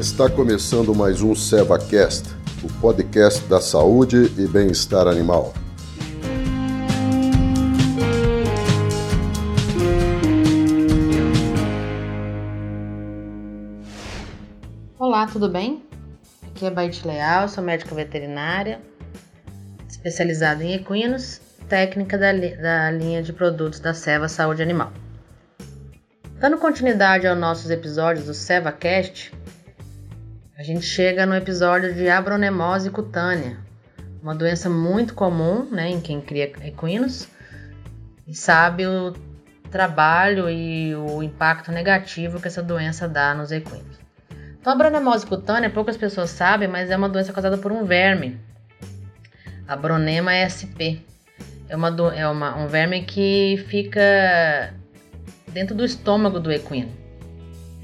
[0.00, 2.30] Está começando mais um SevaCast,
[2.64, 5.52] o podcast da saúde e bem-estar animal.
[14.98, 15.84] Olá, tudo bem?
[16.46, 18.80] Aqui é Baite Leal, sou médica veterinária,
[19.86, 24.94] especializada em equinos, técnica da, da linha de produtos da Seva Saúde Animal.
[26.38, 29.30] Dando continuidade aos nossos episódios do SevaCast,
[30.60, 33.56] a gente chega no episódio de abronemose cutânea,
[34.22, 37.26] uma doença muito comum né, em quem cria equinos
[38.28, 39.14] e sabe o
[39.70, 43.98] trabalho e o impacto negativo que essa doença dá nos equinos.
[44.60, 48.38] Então, a abronemose cutânea, poucas pessoas sabem, mas é uma doença causada por um verme,
[49.66, 51.00] a Bronema sp.
[51.70, 54.74] É, uma, é uma, um verme que fica
[55.48, 56.99] dentro do estômago do equino.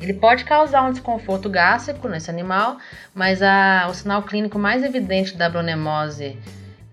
[0.00, 2.76] Ele pode causar um desconforto gástrico nesse animal,
[3.14, 6.38] mas a, o sinal clínico mais evidente da bronemose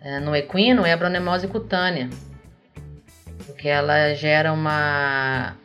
[0.02, 2.10] é, no equino é a bronemose cutânea,
[3.46, 5.56] porque ela gera uma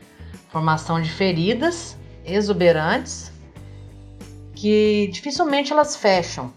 [0.48, 3.33] formação de feridas exuberantes
[4.55, 6.52] que dificilmente elas fecham.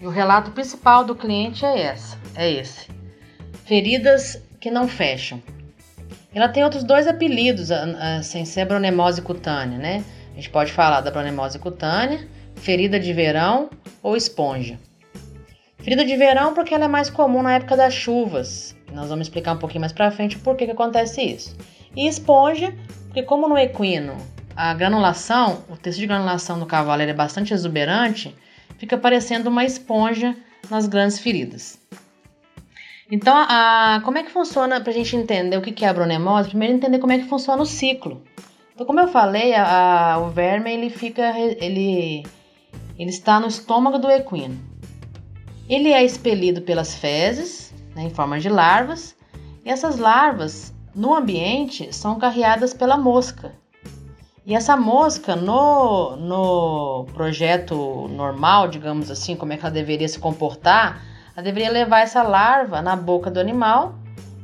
[0.00, 2.88] E o relato principal do cliente é essa, é esse.
[3.64, 5.42] Feridas que não fecham.
[6.36, 7.70] Ela tem outros dois apelidos
[8.22, 10.04] sem ser bronemose cutânea, né?
[10.32, 13.70] A gente pode falar da bronemose cutânea, ferida de verão
[14.02, 14.78] ou esponja.
[15.78, 18.76] Ferida de verão porque ela é mais comum na época das chuvas.
[18.92, 21.56] Nós vamos explicar um pouquinho mais para frente por que, que acontece isso.
[21.96, 22.74] E esponja,
[23.06, 24.14] porque como no equino
[24.54, 28.36] a granulação, o tecido de granulação do cavalo é bastante exuberante,
[28.76, 30.36] fica parecendo uma esponja
[30.68, 31.78] nas grandes feridas.
[33.10, 36.48] Então, a, como é que funciona para a gente entender o que é a bronemose?
[36.48, 38.22] Primeiro entender como é que funciona o ciclo.
[38.74, 42.24] Então, como eu falei, a, o verme ele fica, ele,
[42.98, 44.58] ele está no estômago do equino.
[45.68, 49.16] Ele é expelido pelas fezes, né, em forma de larvas,
[49.64, 53.54] e essas larvas no ambiente são carreadas pela mosca.
[54.44, 60.18] E essa mosca, no, no projeto normal, digamos assim, como é que ela deveria se
[60.18, 61.02] comportar,
[61.36, 63.94] ela deveria levar essa larva na boca do animal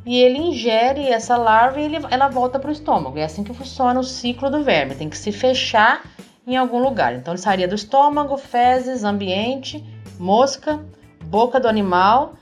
[0.04, 3.19] e ele ingere essa larva e ele, ela volta para o estômago.
[3.19, 6.02] É assim que funciona o ciclo do verme, tem que se fechar
[6.47, 7.14] em algum lugar.
[7.14, 9.82] Então ele sairia do estômago, fezes, ambiente,
[10.19, 10.84] mosca,
[11.25, 12.34] boca do animal,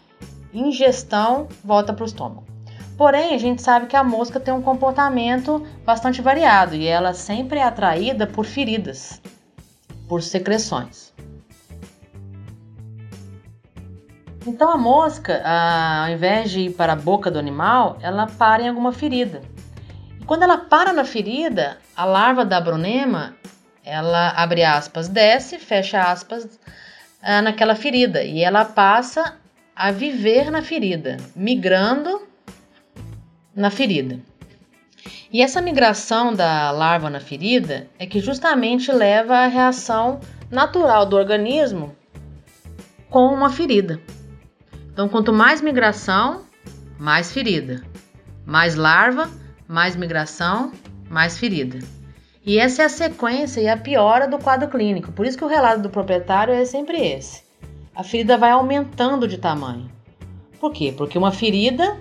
[0.53, 2.45] ingestão, volta para o estômago.
[2.99, 7.61] Porém, a gente sabe que a mosca tem um comportamento bastante variado e ela sempre
[7.61, 9.23] é atraída por feridas,
[10.09, 11.10] por secreções.
[14.47, 18.69] Então a mosca, ao invés de ir para a boca do animal, ela para em
[18.69, 19.43] alguma ferida.
[20.19, 23.35] E quando ela para na ferida, a larva da bronema,
[23.85, 26.59] ela abre aspas, desce, fecha aspas,
[27.23, 29.37] ah, naquela ferida e ela passa
[29.77, 32.27] a viver na ferida, migrando
[33.55, 34.19] na ferida.
[35.33, 40.21] E essa migração da larva na ferida é que justamente leva à reação
[40.51, 41.95] natural do organismo
[43.09, 44.01] com uma ferida.
[44.93, 46.43] Então, quanto mais migração,
[46.99, 47.83] mais ferida.
[48.45, 49.31] Mais larva,
[49.67, 50.73] mais migração,
[51.09, 51.79] mais ferida.
[52.45, 55.13] E essa é a sequência e a piora do quadro clínico.
[55.13, 57.43] Por isso que o relato do proprietário é sempre esse.
[57.95, 59.91] A ferida vai aumentando de tamanho.
[60.59, 60.93] Por quê?
[60.97, 61.99] Porque uma ferida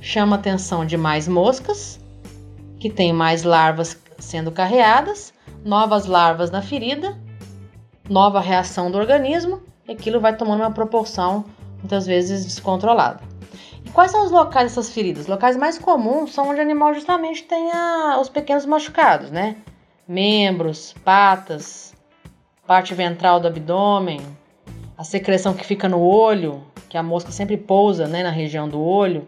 [0.00, 2.00] chama a atenção de mais moscas,
[2.80, 5.32] que tem mais larvas sendo carreadas,
[5.64, 7.16] novas larvas na ferida,
[8.08, 11.44] nova reação do organismo, e aquilo vai tomando uma proporção
[11.82, 13.20] muitas vezes descontrolada.
[13.84, 15.26] E quais são os locais dessas feridas?
[15.26, 17.70] Locais mais comuns são onde o animal justamente tem
[18.20, 19.56] os pequenos machucados, né?
[20.06, 21.94] Membros, patas,
[22.66, 24.20] parte ventral do abdômen,
[24.96, 28.80] a secreção que fica no olho, que a mosca sempre pousa né, na região do
[28.80, 29.26] olho.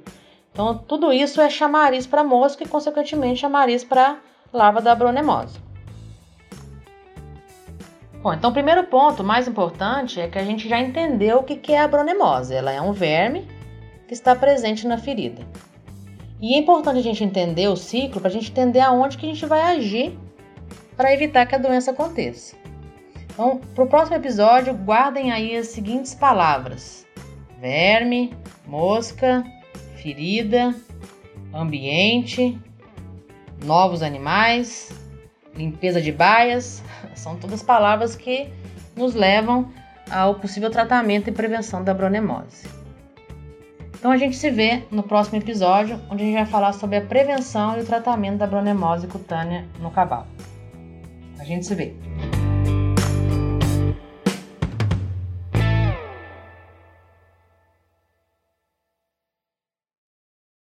[0.53, 4.19] Então, tudo isso é chamariz para mosca e, consequentemente, chamariz para
[4.53, 5.59] larva da bronemose.
[8.24, 11.71] Bom, então o primeiro ponto, mais importante, é que a gente já entendeu o que
[11.71, 12.54] é a bronemose.
[12.54, 13.47] Ela é um verme
[14.09, 15.47] que está presente na ferida.
[16.41, 19.28] E é importante a gente entender o ciclo para a gente entender aonde que a
[19.28, 20.18] gente vai agir
[20.97, 22.56] para evitar que a doença aconteça.
[23.24, 27.06] Então, para o próximo episódio, guardem aí as seguintes palavras:
[27.60, 28.32] verme,
[28.66, 29.44] mosca,
[29.97, 30.74] ferida,
[31.53, 32.59] ambiente,
[33.62, 35.03] novos animais,
[35.56, 36.83] limpeza de baias,
[37.15, 38.48] são todas palavras que
[38.97, 39.71] nos levam
[40.10, 42.68] ao possível tratamento e prevenção da bronemose.
[43.95, 47.01] Então a gente se vê no próximo episódio, onde a gente vai falar sobre a
[47.01, 50.27] prevenção e o tratamento da bronemose cutânea no cavalo.
[51.39, 51.95] A gente se vê.